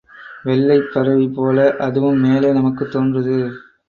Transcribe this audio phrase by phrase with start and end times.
[0.43, 3.37] வெள்ளைப் பறவை போலே அதுவும் மேலே நமக்குத் தோன்றுது.